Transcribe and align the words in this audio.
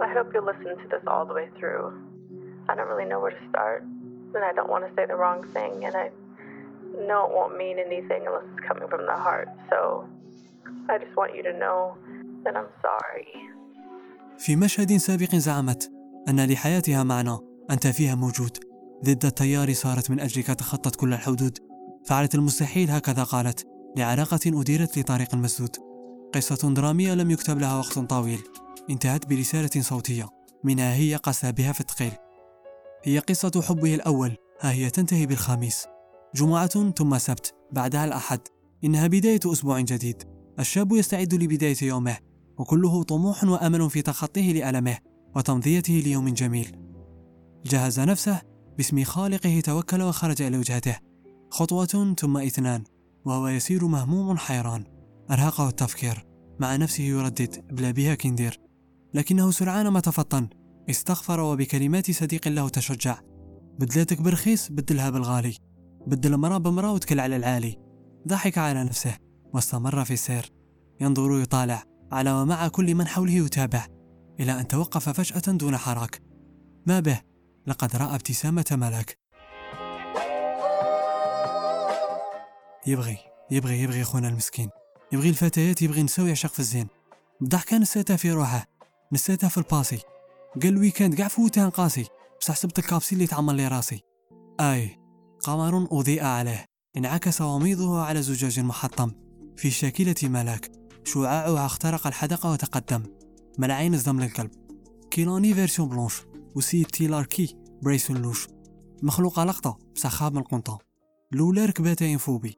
I 0.00 0.08
hope 0.12 0.26
you'll 0.32 0.44
listen 0.44 0.76
to 0.82 0.88
this 0.88 1.04
all 1.06 1.24
the 1.26 1.34
way 1.34 1.48
through. 1.58 1.84
I 2.68 2.74
don't 2.76 2.88
really 2.88 3.08
know 3.12 3.20
where 3.20 3.32
to 3.38 3.44
start, 3.48 3.82
and 4.34 4.42
I 4.50 4.52
don't 4.52 4.70
want 4.74 4.86
to 4.86 4.90
say 4.96 5.06
the 5.06 5.16
wrong 5.16 5.40
thing, 5.54 5.84
and 5.86 5.94
I 5.96 6.10
know 7.08 7.20
it 7.26 7.32
won't 7.38 7.56
mean 7.56 7.76
anything 7.78 8.20
unless 8.26 8.46
it's 8.52 8.66
coming 8.68 8.88
from 8.88 9.06
the 9.06 9.16
heart. 9.26 9.48
So 9.70 10.08
I 10.88 10.98
just 10.98 11.14
want 11.16 11.34
you 11.36 11.42
to 11.42 11.52
know 11.52 11.96
that 12.44 12.54
I'm 12.56 12.70
sorry. 12.82 13.28
في 14.38 14.56
مشهد 14.56 14.96
سابق 14.96 15.34
زعمت 15.34 15.90
أن 16.28 16.46
لحياتها 16.50 17.04
معنى 17.04 17.38
أنت 17.70 17.86
فيها 17.86 18.14
موجود 18.14 18.58
ضد 19.04 19.24
التيار 19.24 19.72
صارت 19.72 20.10
من 20.10 20.20
أجلك 20.20 20.46
تخطت 20.46 20.96
كل 20.96 21.12
الحدود 21.12 21.58
فعلت 22.04 22.34
المستحيل 22.34 22.90
هكذا 22.90 23.22
قالت 23.22 23.66
لعلاقة 23.96 24.40
أديرت 24.46 24.98
لطريق 24.98 25.34
مسدود 25.34 25.76
قصة 26.34 26.74
درامية 26.74 27.14
لم 27.14 27.30
يكتب 27.30 27.58
لها 27.58 27.78
وقت 27.78 27.98
طويل 27.98 28.40
انتهت 28.90 29.26
برسالة 29.26 29.82
صوتية. 29.82 30.28
منها 30.64 30.94
هي 30.94 31.16
قسى 31.16 31.52
بها 31.52 31.72
في 31.72 31.80
الثقيل 31.80 32.12
هي 33.04 33.18
قصة 33.18 33.62
حبه 33.62 33.94
الأول. 33.94 34.36
ها 34.60 34.72
هي 34.72 34.90
تنتهي 34.90 35.26
بالخميس. 35.26 35.86
جمعة 36.34 36.66
ثم 36.66 37.18
سبت. 37.18 37.54
بعدها 37.72 38.04
الأحد. 38.04 38.40
إنها 38.84 39.06
بداية 39.06 39.40
أسبوع 39.46 39.80
جديد. 39.80 40.22
الشاب 40.58 40.92
يستعد 40.92 41.34
لبداية 41.34 41.76
يومه. 41.82 42.16
وكله 42.58 43.02
طموح 43.02 43.44
وأمل 43.44 43.90
في 43.90 44.02
تخطيه 44.02 44.52
لألمه 44.52 44.98
وتمضيته 45.36 45.92
ليوم 45.92 46.28
جميل. 46.28 46.76
جهز 47.66 48.00
نفسه 48.00 48.42
باسم 48.76 49.04
خالقه 49.04 49.60
توكل 49.60 50.02
وخرج 50.02 50.42
إلى 50.42 50.58
وجهته. 50.58 50.96
خطوة 51.50 52.14
ثم 52.18 52.36
اثنان. 52.36 52.84
وهو 53.24 53.48
يسير 53.48 53.86
مهموم 53.86 54.36
حيران. 54.36 54.84
أرهقه 55.30 55.68
التفكير. 55.68 56.26
مع 56.60 56.76
نفسه 56.76 57.04
يردد. 57.04 57.74
بلا 57.74 57.90
بها 57.90 58.14
كندير. 58.14 58.67
لكنه 59.14 59.50
سرعان 59.50 59.88
ما 59.88 60.00
تفطن. 60.00 60.48
استغفر 60.90 61.40
وبكلمات 61.40 62.10
صديق 62.10 62.48
له 62.48 62.68
تشجع. 62.68 63.18
بدلتك 63.78 64.20
برخيص 64.20 64.68
بدلها 64.68 65.10
بالغالي 65.10 65.56
بدل 66.06 66.36
مرة 66.36 66.58
بمرة 66.58 66.92
وتكل 66.92 67.20
على 67.20 67.36
العالي. 67.36 67.76
ضحك 68.28 68.58
على 68.58 68.84
نفسه 68.84 69.16
واستمر 69.54 70.04
في 70.04 70.12
السير. 70.12 70.52
ينظر 71.00 71.40
يطالع 71.40 71.82
على 72.12 72.32
ومع 72.32 72.68
كل 72.68 72.94
من 72.94 73.06
حوله 73.06 73.32
يتابع 73.32 73.86
إلى 74.40 74.60
أن 74.60 74.68
توقف 74.68 75.08
فجأة 75.08 75.56
دون 75.56 75.76
حراك. 75.76 76.22
ما 76.86 77.00
به؟ 77.00 77.20
لقد 77.66 77.96
رأى 77.96 78.14
ابتسامة 78.14 78.66
ملاك. 78.72 79.18
يبغي 82.86 83.18
يبغي 83.50 83.82
يبغي 83.82 84.04
خونا 84.04 84.28
المسكين. 84.28 84.70
يبغي 85.12 85.28
الفتيات 85.28 85.82
يبغي 85.82 86.02
نساو 86.02 86.26
يعشق 86.26 86.52
في 86.52 86.58
الزين. 86.58 86.86
الضحكة 87.42 87.78
نسيتها 87.78 88.16
في 88.16 88.32
روحه. 88.32 88.77
نسيتها 89.12 89.48
في 89.48 89.58
الـ 89.58 89.64
passé. 89.64 89.98
قال 90.62 90.72
الـ 90.72 90.78
weekend 90.78 91.18
قاع 91.18 91.28
فوتها 91.28 91.66
نقاسي 91.66 92.06
بصح 92.40 92.56
سبت 92.56 92.78
الكابسي 92.78 93.14
اللي 93.14 93.26
تعمر 93.26 93.52
لي 93.52 93.68
راسي. 93.68 94.00
آي. 94.60 94.98
قمر 95.44 95.88
أضيء 95.90 96.24
عليه. 96.24 96.64
انعكس 96.96 97.40
وميضه 97.40 98.00
على 98.00 98.22
زجاج 98.22 98.60
محطم. 98.60 99.12
في 99.56 99.70
شاكلة 99.70 100.14
ملاك. 100.22 100.70
شعاعها 101.04 101.66
اخترق 101.66 102.06
الحدقة 102.06 102.52
وتقدم. 102.52 103.02
ملعين 103.58 103.94
الزم 103.94 104.20
للقلب 104.20 104.50
كيلاني 105.10 105.54
فيرسيون 105.54 105.88
بلونش. 105.88 106.22
وسيد 106.56 106.86
تيلاركي 106.86 107.56
بريسون 107.82 108.16
لوش. 108.16 108.48
مخلوقة 109.02 109.44
لقطة. 109.44 109.78
بصح 109.94 110.10
خاب 110.10 110.32
من 110.32 110.38
القنطة 110.38 110.78
لولا 111.32 111.64
ركبات 111.64 112.02
ينفوبي 112.02 112.56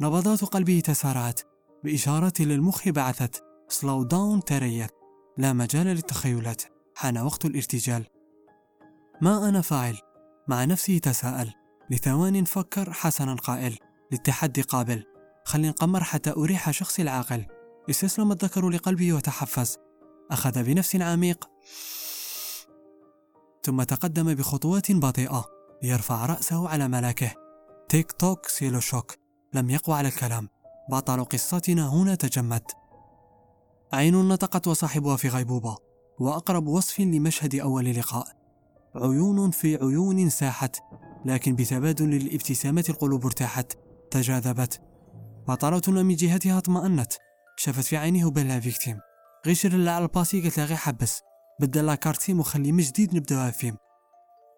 نبضات 0.00 0.44
قلبه 0.44 0.80
تسارعت. 0.80 1.40
بإشارة 1.84 2.32
للمخ 2.40 2.88
بعثت. 2.88 3.44
سلو 3.68 4.02
داون 4.02 4.44
تريت. 4.44 4.95
لا 5.38 5.52
مجال 5.52 5.86
للتخيلات. 5.86 6.62
حان 6.94 7.18
وقت 7.18 7.44
الارتجال. 7.44 8.06
ما 9.20 9.48
أنا 9.48 9.60
فاعل. 9.60 9.98
مع 10.48 10.64
نفسه 10.64 10.98
تساءل. 10.98 11.52
لثوان 11.90 12.44
فكر 12.44 12.92
حسنا 12.92 13.34
قائل. 13.34 13.78
للتحدي 14.12 14.62
قابل. 14.62 15.04
خلي 15.44 15.68
نقمر 15.68 16.04
حتى 16.04 16.30
أريح 16.30 16.70
شخصي 16.70 17.02
العاقل. 17.02 17.46
استسلم 17.90 18.32
الذكر 18.32 18.68
لقلبه 18.68 19.12
وتحفز. 19.12 19.76
أخذ 20.30 20.62
بنفس 20.62 20.96
عميق. 20.96 21.50
ثم 23.62 23.82
تقدم 23.82 24.34
بخطوات 24.34 24.92
بطيئة. 24.92 25.44
ليرفع 25.82 26.26
رأسه 26.26 26.68
على 26.68 26.88
ملاكه. 26.88 27.34
تيك 27.88 28.12
توك 28.12 28.48
سيلو 28.48 28.80
شوك. 28.80 29.14
لم 29.54 29.70
يقوى 29.70 29.96
على 29.96 30.08
الكلام. 30.08 30.48
بطل 30.90 31.24
قصتنا 31.24 31.88
هنا 31.88 32.14
تجمد 32.14 32.62
عين 33.92 34.28
نطقت 34.28 34.68
وصاحبها 34.68 35.16
في 35.16 35.28
غيبوبة 35.28 35.76
وأقرب 36.18 36.66
وصف 36.66 37.00
لمشهد 37.00 37.54
أول 37.54 37.94
لقاء. 37.94 38.26
عيون 38.94 39.50
في 39.50 39.76
عيون 39.76 40.30
ساحت 40.30 40.76
لكن 41.24 41.56
بتبادل 41.56 42.14
الابتسامات 42.14 42.90
القلوب 42.90 43.24
ارتاحت 43.24 43.72
تجاذبت. 44.10 44.80
بطلتنا 45.48 46.02
من 46.02 46.14
جهتها 46.14 46.58
اطمأنت 46.58 47.12
شافت 47.56 47.84
في 47.84 47.96
عينه 47.96 48.30
بلا 48.30 48.60
فيكتيم. 48.60 49.00
اللي 49.64 49.90
على 49.90 50.04
الباسي 50.04 50.40
قالت 50.40 50.58
غير 50.58 50.76
حبس. 50.76 51.22
بدل 51.60 51.86
لا 51.86 51.94
كارتيم 51.94 52.40
وخلي 52.40 52.72
من 52.72 52.82
جديد 52.82 53.14
نبداوها 53.14 53.50
فيلم. 53.50 53.76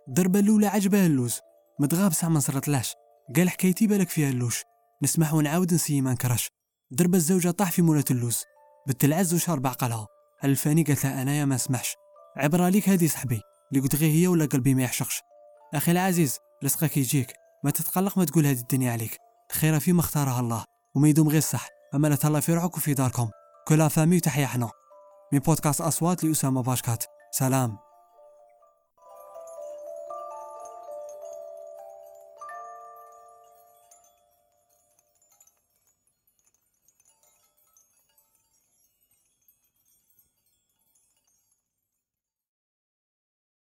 الضربة 0.09 0.41
الأولى 0.41 0.67
عجبها 0.67 1.07
اللوز. 1.07 1.41
متغاب 1.81 2.13
ساعة 2.13 2.29
ما 2.31 2.41
صرتلاش 2.41 2.95
قال 3.37 3.51
حكايتي 3.51 3.87
بالك 3.87 4.09
فيها 4.09 4.29
اللوش. 4.29 4.65
نسمح 5.03 5.35
ونعاود 5.35 5.75
نسي 5.75 6.01
ما 6.01 6.13
نكرش 6.13 6.49
ضرب 6.95 7.15
الزوجة 7.15 7.51
طاح 7.51 7.73
في 7.73 7.83
مولة 7.83 8.05
اللوز. 8.11 8.45
بالتلعز 8.87 9.35
وشارب 9.35 9.67
عقلها. 9.67 10.07
الفاني 10.45 10.83
قالت 10.83 11.05
لها 11.05 11.23
أنايا 11.23 11.45
ما 11.45 11.55
اسمحش 11.55 11.97
عبرة 12.37 12.69
ليك 12.69 12.89
هادي 12.89 13.09
صاحبي. 13.09 13.41
اللي 13.73 13.83
قلت 13.83 13.97
غير 13.97 14.11
هي 14.11 14.27
ولا 14.27 14.47
قلبي 14.47 14.75
ما 14.75 14.83
يحشقش. 14.83 15.23
أخي 15.75 15.93
العزيز 15.93 16.39
لصقك 16.63 16.97
يجيك. 16.97 17.33
ما 17.65 17.71
تتقلق 17.71 18.19
ما 18.19 18.25
تقول 18.25 18.47
هذه 18.47 18.61
الدنيا 18.61 18.93
عليك. 18.93 19.17
الخير 19.51 19.81
فيما 19.81 20.01
اختارها 20.01 20.41
الله 20.41 20.65
وما 20.95 21.09
يدوم 21.09 21.29
غير 21.29 21.39
الصح. 21.39 21.69
أما 21.95 22.09
لا 22.09 22.17
تهلا 22.17 22.41
في 22.41 22.55
روحك 22.55 22.77
وفي 22.77 22.95
داركم. 22.95 23.31
كلها 23.69 23.89
فامي 23.89 24.17
وتحيا 24.17 24.47
حنا. 24.47 24.71
من 25.33 25.39
بودكاست 25.39 25.81
أصوات 25.81 26.25
لأسامة 26.25 26.63
باشكات. 26.63 27.05
سلام. 27.31 27.88